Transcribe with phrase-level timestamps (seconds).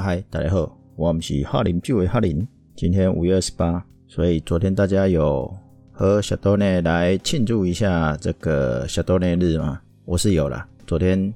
[0.00, 2.46] 嗨，大家好，我们是哈林，就为哈林。
[2.76, 5.52] 今天五月二十八，所以昨天大家有
[5.90, 9.80] 和小豆内来庆祝一下这个小豆内日吗？
[10.04, 11.32] 我是有啦，昨天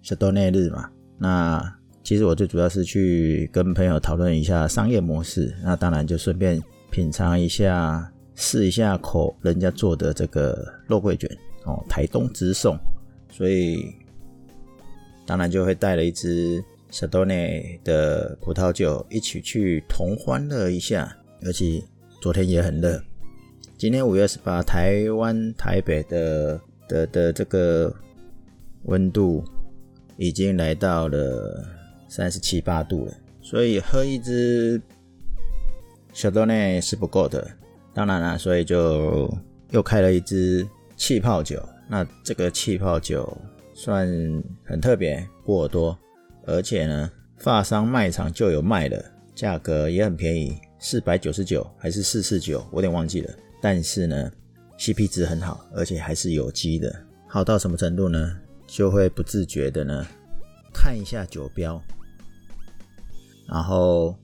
[0.00, 0.88] 小豆内日嘛。
[1.18, 1.62] 那
[2.02, 6.58] 其实我最主要是去跟朋友讨论一下商业模式，那当然就顺便
[6.90, 11.30] 品尝一下，试一下口人家做的这个肉桂卷
[11.64, 12.74] 哦，台东直送，
[13.30, 13.94] 所以
[15.26, 16.64] 当然就会带了一支。
[16.90, 21.84] 小豆内的葡萄酒一起去同欢乐一下，尤其
[22.20, 23.00] 昨天也很热。
[23.76, 27.94] 今天五月十八，台湾台北的的的这个
[28.84, 29.44] 温度
[30.16, 31.62] 已经来到了
[32.08, 34.80] 三十七八度了，所以喝一支
[36.12, 37.46] 小豆内是不够的。
[37.92, 39.32] 当然了，所以就
[39.70, 41.62] 又开了一支气泡酒。
[41.86, 43.36] 那这个气泡酒
[43.74, 44.08] 算
[44.64, 45.96] 很特别，波尔多。
[46.48, 49.04] 而且呢，发商卖场就有卖的，
[49.34, 53.34] 价格也很便宜，四百九十九还是四四九，我有点忘记了。
[53.60, 54.32] 但是呢
[54.78, 56.94] ，CP 值很好，而且还是有机的。
[57.28, 58.36] 好到什么程度呢？
[58.66, 60.06] 就会不自觉的呢，
[60.72, 61.80] 看一下酒标，
[63.46, 64.16] 然后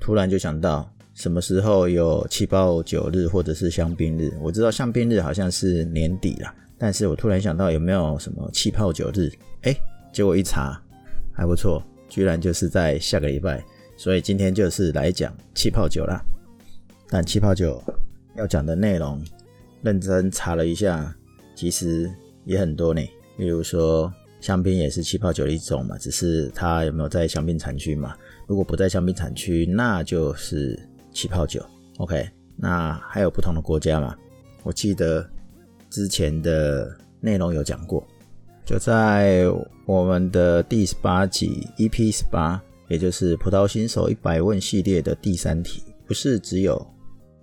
[0.00, 4.32] 突然就想到什么时候有气泡酒日或者是香槟日。
[4.40, 9.30] 我知道香槟日好像是年底了，但是我突然想到有没有什么气泡酒日？
[9.62, 9.76] 哎，
[10.12, 10.80] 结果一查。
[11.38, 13.64] 还不错，居然就是在下个礼拜，
[13.96, 16.20] 所以今天就是来讲气泡酒啦。
[17.08, 17.80] 但气泡酒
[18.34, 19.22] 要讲的内容，
[19.82, 21.14] 认真查了一下，
[21.54, 22.12] 其实
[22.44, 23.00] 也很多呢。
[23.36, 28.16] 比如说香槟也是气泡酒的一种嘛，只是它有没有在香槟产区嘛？
[28.48, 30.76] 如果不在香槟产区，那就是
[31.12, 31.64] 气泡酒。
[31.98, 34.16] OK，那还有不同的国家嘛？
[34.64, 35.24] 我记得
[35.88, 38.04] 之前的内容有讲过。
[38.68, 39.46] 就在
[39.86, 46.86] 我们的第十八集 EP 十八，也就是葡萄新手一百问系列的第三题，不是只有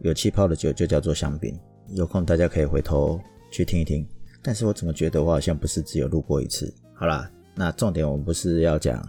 [0.02, 1.60] 有气泡的酒就叫做香槟。
[1.96, 3.20] 有空大家可以回头
[3.50, 4.08] 去听一听。
[4.44, 6.72] 但是我怎么觉得我好像不是只有录过一次？
[6.94, 9.04] 好啦，那重点我们不是要讲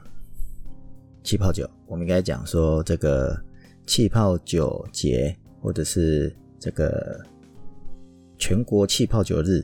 [1.22, 3.38] 气泡酒，我们应该讲说这个
[3.87, 7.21] 气泡酒节，或者是这个
[8.38, 9.62] 全国气泡酒日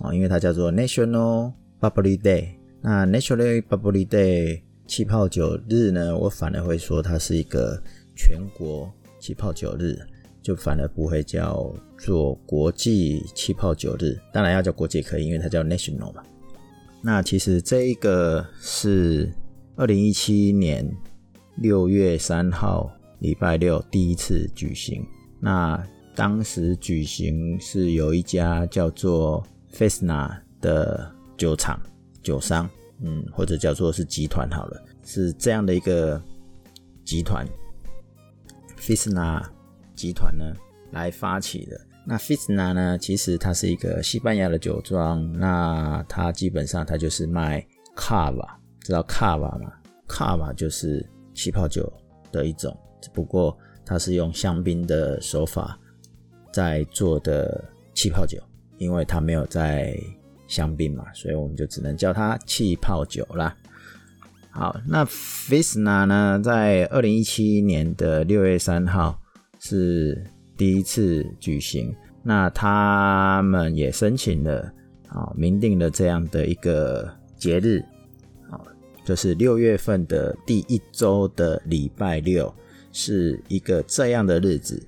[0.00, 1.54] 啊，因为它叫做 National。
[1.80, 6.16] Bubbly Day，那 National Bubbly Day 气泡酒日呢？
[6.16, 7.82] 我反而会说它是一个
[8.14, 9.98] 全国气泡酒日，
[10.40, 14.18] 就反而不会叫做国际气泡酒日。
[14.32, 16.22] 当然要叫国际可以，因为它叫 National 嘛。
[17.02, 19.30] 那其实这一个是
[19.76, 20.90] 二零一七年
[21.56, 25.04] 六月三号礼拜六第一次举行。
[25.40, 31.12] 那当时举行是有一家叫做 Fesna 的。
[31.36, 31.80] 酒厂、
[32.22, 32.68] 酒商，
[33.00, 36.20] 嗯，或者叫做是集团好了，是这样的一个
[37.04, 37.46] 集团
[38.78, 39.42] ，Fisna
[39.94, 40.44] 集团呢
[40.92, 41.80] 来发起的。
[42.04, 48.46] 那 Fisna 呢，其实它是一个西班牙的酒庄，那它基本上它就是卖 Cava，
[48.80, 49.72] 知道 Cava 吗
[50.08, 51.04] ？Cava 就是
[51.34, 51.92] 气泡酒
[52.30, 55.76] 的一种，只不过它是用香槟的手法
[56.52, 58.40] 在做的气泡酒，
[58.78, 59.98] 因为它没有在
[60.46, 63.56] 香槟嘛，所以我们就只能叫它气泡酒啦。
[64.50, 69.20] 好，那 Fisna 呢，在二零一七年的六月三号
[69.60, 70.24] 是
[70.56, 74.72] 第一次举行，那他们也申请了
[75.08, 77.84] 啊，明定了这样的一个节日
[78.50, 78.58] 啊，
[79.04, 82.52] 就是六月份的第一周的礼拜六
[82.92, 84.82] 是一个这样的日子，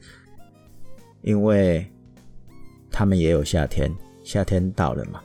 [1.21, 1.87] 因为
[2.91, 3.95] 他们也有夏天，
[4.25, 5.21] 夏天到了嘛。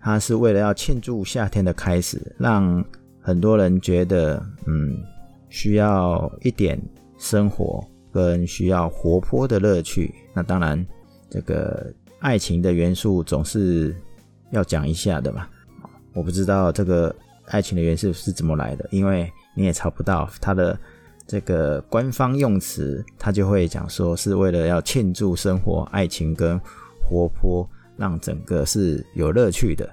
[0.00, 2.84] 它是为了要庆祝夏天的开始，让
[3.20, 4.96] 很多人觉得，嗯，
[5.48, 6.80] 需要一点
[7.18, 10.14] 生活跟需要活泼的乐趣。
[10.32, 10.86] 那当然，
[11.28, 13.94] 这个爱情的元素总是
[14.50, 15.46] 要讲一下的嘛。
[16.14, 17.14] 我不知道这个
[17.46, 20.78] 爱情的元素是怎么来的，因为你也查不到它的
[21.26, 26.58] 这个官方用词，它就会讲说是为了要庆祝生活、爱情跟
[27.02, 27.68] 活泼。
[27.98, 29.92] 让整个是有乐趣的。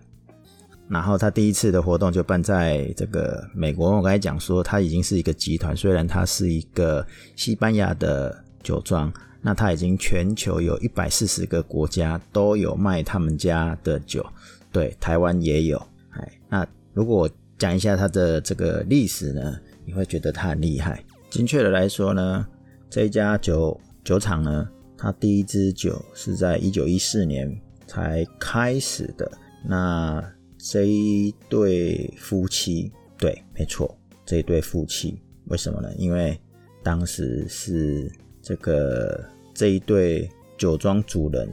[0.87, 3.95] 然后他第一次的活动就办在这个美国。
[3.95, 7.05] 我刚才讲说，他已经是一个集团，虽然他是一个
[7.35, 9.11] 西班牙的酒庄，
[9.41, 14.25] 那他已经全球有一百四十个国家都有卖他们家的酒。
[14.71, 15.77] 对，台湾也有。
[16.11, 21.03] 哎，那如果我讲一下他的这个历史呢，你会觉得他很厉害。
[21.29, 22.45] 精确的来说呢，
[22.89, 24.67] 这一家酒酒厂呢，
[24.97, 27.59] 他第一支酒是在一九一四年。
[27.87, 29.31] 才开始的。
[29.63, 30.19] 那
[30.67, 33.95] 这一对夫妻，对，没错，
[34.25, 35.15] 这一对夫妻
[35.45, 35.93] 为什么呢？
[35.95, 36.35] 因为
[36.81, 39.23] 当时是这个
[39.53, 40.27] 这一对
[40.57, 41.47] 酒庄主人，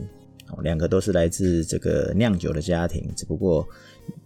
[0.63, 3.63] 两个都是来自这个酿酒的家庭，只不过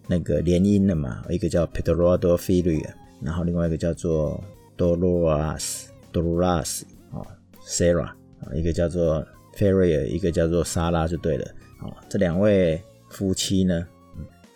[0.07, 4.41] 那个联姻了嘛，一个叫 Pedro d o f i l i a 然后另外一个叫做
[4.77, 7.27] Dolores Dolores 啊
[7.61, 8.05] Sarah
[8.39, 11.45] 啊，一个叫做 Feria，一个叫做莎拉就对了。
[11.81, 13.85] 啊，这两位夫妻呢，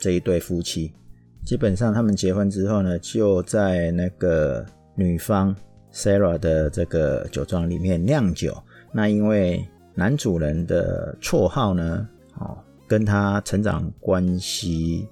[0.01, 0.92] 这一对夫妻。
[1.45, 4.65] 基本上，他们结婚之后呢，就在那个
[4.95, 5.56] 女方
[5.94, 8.56] Sarah 的这个酒庄里面酿酒。
[8.92, 9.65] 那因为
[9.95, 12.07] 男主人的绰号呢，
[12.39, 12.57] 哦，
[12.88, 15.07] 跟他成长关系，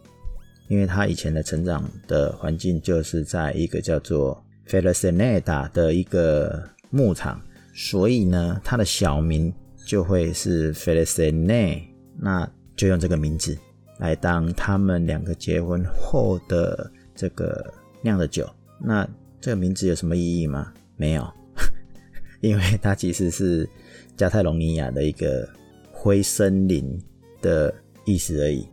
[0.68, 7.42] 因为他以前的成长的环境就是在一个叫做 f e l i c i n e d a 的一个牧场，
[7.74, 9.54] 所以呢，他的小名
[9.86, 11.84] 就会是 f e l i c i n e
[12.20, 13.58] 那就用这个名字。
[14.00, 18.50] 来当他们两个结婚后的这个酿的酒，
[18.80, 19.08] 那
[19.40, 20.74] 这个名字有什么意义吗？
[20.96, 21.34] 没有，
[22.42, 23.70] 因为它其实是
[24.18, 25.48] 加泰隆尼亚的一个
[25.92, 26.98] 灰森林
[27.42, 27.74] 的
[28.06, 28.68] 意思而已。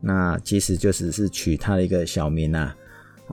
[0.00, 2.74] 那其实就只是取他的一个小名啊，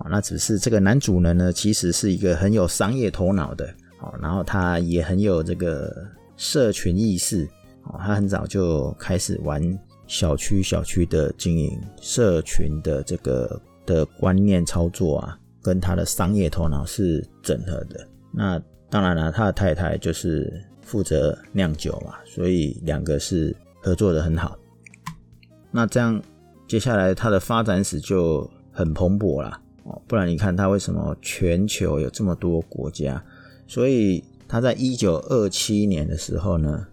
[0.10, 3.66] 那只是这个男主人呢，其实是一个很有商业头脑的
[4.02, 6.06] 哦，然后他也很有这个
[6.36, 7.48] 社群意识
[7.84, 9.62] 哦，他很早就开始玩。
[10.08, 18.08] 小区小区的经营，社群的这个的观念操作啊，跟他的商业头脑是整合的。
[18.32, 18.60] 那
[18.90, 24.58] 当然了，他的太太就是负责酿酒嘛，所以两个是合作的很好。
[25.72, 26.22] 那这样
[26.68, 29.62] 接下来他的发展史就很蓬勃啦。
[29.84, 33.22] 哦，不然你看他为什么全球有这么多国家？
[33.68, 36.88] 所以他在一九二七年的时候呢，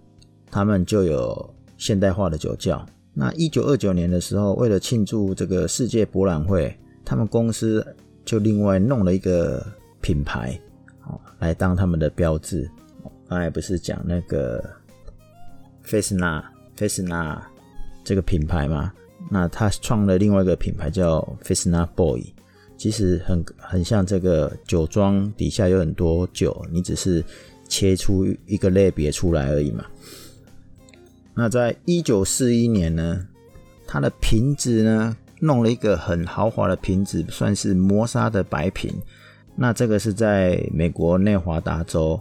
[0.50, 2.84] 他们就有现代化的酒窖。
[3.14, 7.86] 那一九二九年的时候，为了庆祝这个世界博览会，他们公司
[8.24, 9.64] 就另外弄了一个
[10.00, 10.60] 品牌，
[11.06, 12.68] 哦，来当他们的标志。
[13.28, 14.62] 刚才不是讲那个
[15.82, 16.44] 费斯纳
[16.76, 17.40] 费斯纳
[18.02, 18.92] 这个品牌吗？
[19.30, 22.22] 那他创了另外一个品牌叫费斯纳 Boy，
[22.76, 27.24] 其实很很像这个酒庄底下有很多酒，你只是
[27.68, 29.84] 切出一个类别出来而已嘛。
[31.34, 33.26] 那在一九四一年呢，
[33.86, 38.94] 它的瓶子呢，弄了一个很豪华的瓶子，算是磨砂的白瓶。
[39.56, 42.20] 那这个是在美国内华达州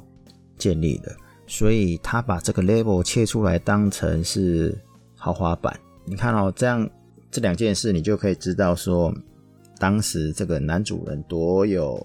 [0.57, 1.15] 建立的，
[1.45, 4.75] 所以他把这个 label 切出来当成是
[5.15, 5.79] 豪华版。
[6.05, 6.89] 你看哦，这样
[7.29, 9.13] 这两件事，你就可以知道说，
[9.77, 12.03] 当时这个男主人多有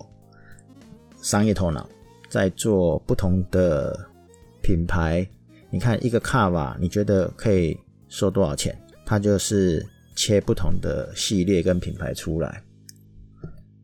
[1.22, 1.88] 商业头脑，
[2.28, 3.98] 在做不同的
[4.62, 5.26] 品牌。
[5.70, 7.78] 你看一个卡瓦，你觉得可以
[8.08, 8.76] 收多少钱？
[9.04, 9.84] 它就是
[10.16, 12.62] 切不同的系列跟品牌出来。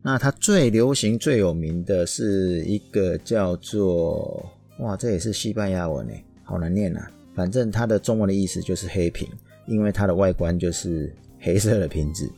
[0.01, 4.45] 那它最流行、最有名的是一个叫做……
[4.79, 7.11] 哇，这也是西班牙文诶，好难念啊。
[7.33, 9.27] 反正它的中文的意思就是黑瓶，
[9.67, 12.29] 因为它的外观就是黑色的瓶子，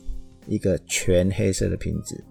[0.46, 2.22] 一个全黑色的瓶子。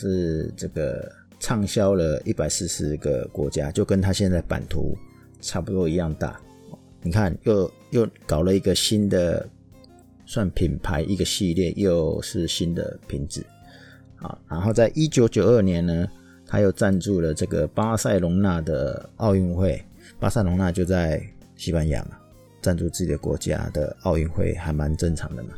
[0.00, 1.10] 是这个
[1.40, 4.96] 畅销了一百四十个国家，就跟它现在版图。
[5.40, 6.40] 差不多一样大，
[7.02, 9.48] 你看又又搞了一个新的
[10.26, 13.44] 算品牌一个系列，又是新的瓶子，
[14.16, 16.06] 好，然后在一九九二年呢，
[16.44, 19.82] 他又赞助了这个巴塞隆纳的奥运会，
[20.18, 21.22] 巴塞隆纳就在
[21.56, 22.18] 西班牙嘛，
[22.60, 25.50] 赞助自己的国家的奥运会还蛮正常的嘛，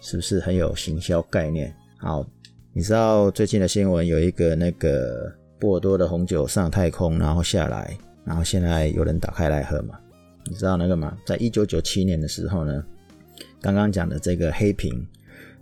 [0.00, 1.74] 是不是很有行销概念？
[1.98, 2.26] 好，
[2.72, 7.96] 你知道最近的新闻有一个那个波尔多的红酒上太空，然后下来。
[8.26, 9.96] 然后现在有人打开来喝嘛？
[10.44, 11.16] 你知道那个吗？
[11.24, 12.84] 在一九九七年的时候呢，
[13.60, 15.06] 刚刚讲的这个黑瓶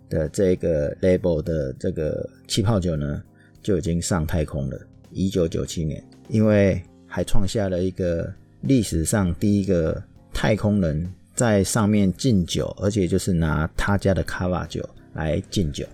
[0.08, 3.22] 的这个 label 的这个气泡酒呢，
[3.62, 4.80] 就已经上太空了。
[5.10, 10.02] 一九九七年，因为还创下了一个历史上第一个
[10.32, 15.86] 太空人在上面敬酒，而且就是拿他家的卡瓦酒来敬酒。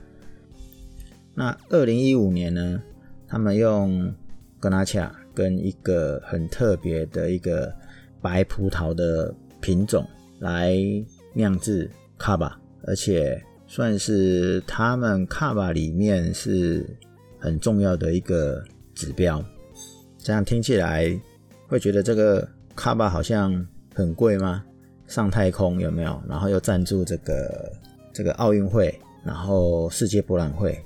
[1.35, 2.81] 那二零一五年呢，
[3.27, 4.15] 他们用
[4.61, 5.12] 格纳恰。
[5.40, 7.75] 跟一个很特别的一个
[8.20, 10.06] 白葡萄的品种
[10.38, 10.76] 来
[11.32, 16.87] 酿制卡巴，而且算是他们卡巴里面是
[17.38, 18.62] 很重要的一个
[18.94, 19.42] 指标。
[20.18, 21.18] 这样听起来
[21.66, 24.62] 会觉得这个卡巴好像很贵吗？
[25.06, 26.23] 上太空有没有？
[26.28, 27.73] 然后又赞助这个
[28.12, 28.94] 这个奥运会，
[29.25, 30.78] 然后世界博览会，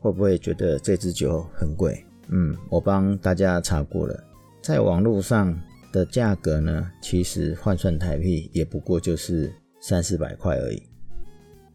[0.00, 2.04] 会不会觉得这支酒很贵？
[2.28, 4.24] 嗯，我帮大家查过了，
[4.62, 5.58] 在网络上
[5.92, 10.82] 的价格呢，其实换算台币也不过就是三四百块而已，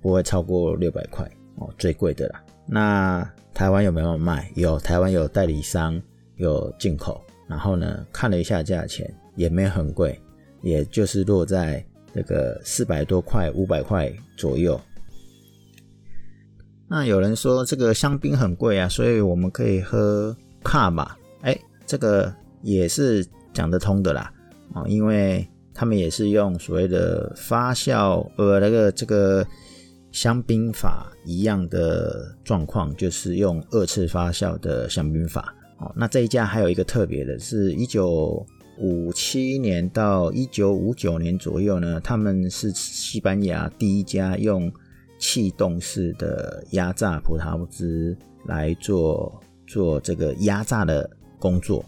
[0.01, 1.29] 不会超过六百块。
[1.55, 2.43] 哦，最贵的啦。
[2.67, 4.51] 那台湾有没有卖？
[4.55, 5.99] 有，台湾有代理商
[6.35, 7.21] 有进口。
[7.47, 10.19] 然后呢，看了一下价钱，也没有很贵，
[10.61, 14.79] 也就是落在这个四百多块、五百块左右。
[16.89, 21.17] 那有人说这个香槟很贵啊，所以我们可以喝卡吧？
[21.41, 24.31] 哎，这个也是讲得通的啦，
[24.73, 29.45] 啊，因为他们也是用所谓的发酵，呃，那个这个
[30.11, 35.53] 香槟法一样的状况，就是用二次发酵的香槟法。
[35.79, 38.45] 哦，那这一家还有一个特别的是，一九
[38.79, 44.71] 五七年到一九五九年左右呢，他们是西班牙第一家用
[45.17, 51.09] 气动式的压榨葡萄汁来做做这个压榨的
[51.39, 51.83] 工作，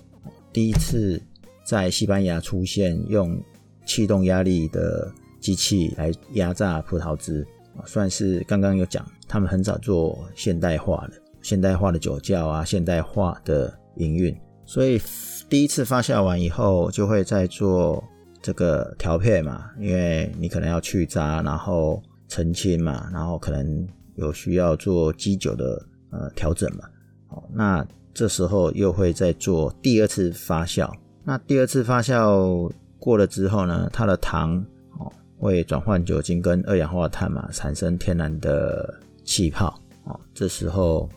[0.52, 1.22] 第一次
[1.66, 3.42] 在西班牙出现用
[3.86, 7.46] 气动压力的机器来压榨葡萄汁，
[7.86, 11.14] 算是刚刚有讲，他们很早做现代化的。
[11.42, 15.02] 现代化的酒窖啊，现代化的营运，所以
[15.48, 18.04] 第一次发酵完以后，就会再做
[18.42, 26.86] 这个调配嘛，因为你可能要去渣，然后澄清嘛，然后可能有需要做基酒的呃调整嘛。
[27.28, 30.90] 好，那这时候又会再做第二次发酵。
[31.26, 34.66] 那第二次发酵过了之后呢，它的糖
[34.98, 39.78] 哦会转换酒精跟二氧化碳嘛，产生天然的气泡。
[40.06, 41.10] 哦，这时候。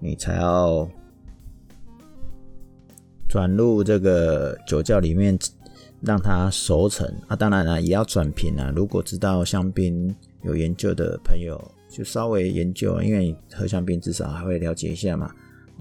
[0.00, 0.88] 你才要
[3.28, 5.36] 转入这个酒窖里面，
[6.00, 7.34] 让它熟成啊。
[7.34, 8.72] 当然了，也要转瓶啊。
[8.76, 15.32] 如果知道香槟有研究的朋友，就稍微研究，因为你喝香槟至少还会了解一下嘛。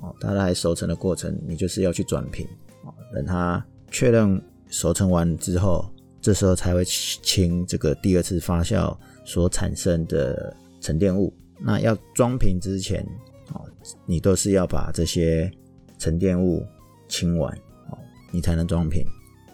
[0.01, 2.47] 哦，它来熟成的过程，你就是要去转瓶
[2.83, 2.93] 哦。
[3.13, 5.85] 等它确认熟成完之后，
[6.21, 8.95] 这时候才会清这个第二次发酵
[9.25, 11.33] 所产生的沉淀物。
[11.59, 13.05] 那要装瓶之前。
[13.53, 13.63] 哦
[14.05, 15.49] 你都是要把这些
[15.97, 16.61] 沉淀物
[17.07, 17.49] 清完，
[17.89, 17.97] 哦，
[18.29, 19.01] 你才能装瓶。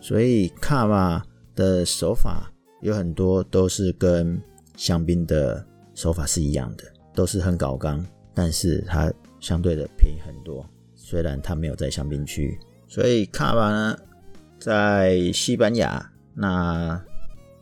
[0.02, 1.24] 所以卡瓦
[1.56, 4.42] 的手法有很多都是跟
[4.76, 10.68] 香槟的手法是一样的，都是很搞刚，但是它相对的便宜很多。
[10.96, 13.98] 虽然它没有在香槟区，所以卡瓦呢，
[14.60, 17.02] 在西班牙那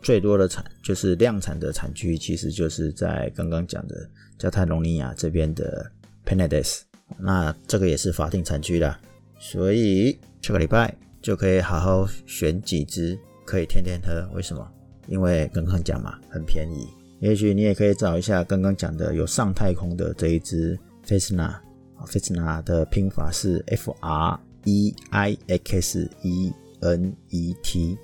[0.02, 5.92] 最多的产就是量产的产区，其实就是在刚刚讲的加泰隆尼亚这边的。
[6.24, 6.82] Penedès，
[7.18, 8.98] 那这个也是法定产区啦，
[9.40, 14.30] 所以这个礼拜就可以好好选几支，可以天天喝。
[14.36, 14.66] 为什么？
[15.08, 16.88] 因为刚刚讲嘛，很便宜。
[17.22, 26.52] 也许你也可以找一下刚刚讲的有上太空的这一支 Freixenet，Freixenet 的拼法是 F R E I X E
[26.82, 27.96] N E T，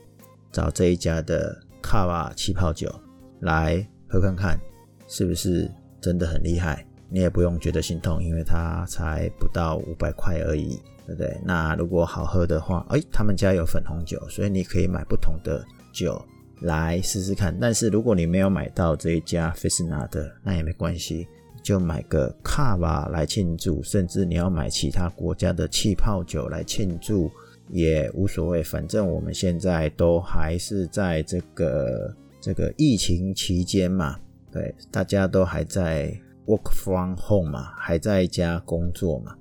[0.52, 2.94] 找这一家的卡瓦气泡酒
[3.40, 4.60] 来喝看看，
[5.08, 5.68] 是不是
[6.00, 6.86] 真的很厉害？
[7.10, 11.36] 你也不用觉得心痛，因为它才不到五百块而已，对不对？
[11.44, 16.24] 那如果好喝的话，哎，他们家有粉红酒，所以你可以买不同的酒
[16.62, 17.58] 来试试看。
[17.60, 21.28] 但是如果你没有买到这一家 Freixenet 的，那也没关系，
[21.62, 27.30] 就买个卡瓦来庆祝，甚至你要买其他国家的气泡酒来庆祝
[27.70, 28.64] 也无所谓。
[28.64, 34.20] 反正我们现在都还是在这个这个疫情期间嘛，
[34.52, 36.14] 对，大家都还在。
[36.48, 39.36] Work from home 嘛，还在家工作嘛，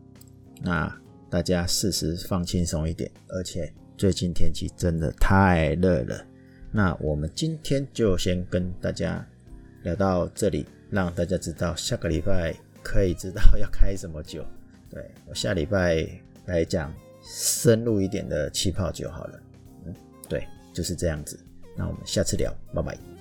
[0.61, 0.92] 那
[1.30, 3.08] 大家适时放轻松一点。
[3.28, 6.26] 而且最近天气真的太热了，
[6.76, 9.26] 那我们今天就先跟大家
[9.83, 14.45] 聊到这里，让大家知道下个礼拜可以知道要开什么酒。
[14.90, 16.06] 对，我下礼拜
[16.45, 16.92] 来讲
[17.23, 19.40] 深入一点的气泡酒好了。
[19.87, 19.95] 嗯，
[20.28, 21.40] 对，就是这样子。
[21.75, 23.15] 那我们下次聊，拜拜。